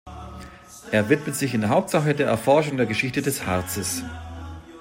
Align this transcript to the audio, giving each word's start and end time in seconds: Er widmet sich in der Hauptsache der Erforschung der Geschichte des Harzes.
Er 0.89 1.09
widmet 1.11 1.35
sich 1.35 1.53
in 1.53 1.61
der 1.61 1.69
Hauptsache 1.69 2.15
der 2.15 2.25
Erforschung 2.25 2.75
der 2.75 2.87
Geschichte 2.87 3.21
des 3.21 3.45
Harzes. 3.45 4.01